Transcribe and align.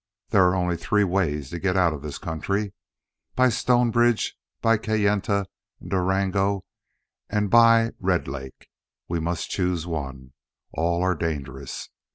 There 0.29 0.47
are 0.47 0.55
only 0.55 0.77
three 0.77 1.03
ways 1.03 1.51
to 1.51 1.59
get 1.59 1.77
out 1.77 1.93
of 1.93 2.01
this 2.01 2.17
country. 2.17 2.73
By 3.35 3.49
Stonebridge, 3.49 4.35
by 4.59 4.79
Kayenta 4.79 5.45
and 5.79 5.91
Durango, 5.91 6.63
and 7.29 7.51
by 7.51 7.91
Red 7.99 8.27
Lake. 8.27 8.67
We 9.07 9.19
must 9.19 9.51
choose 9.51 9.85
one. 9.85 10.33
All 10.73 11.03
are 11.03 11.13
dangerous. 11.13 11.89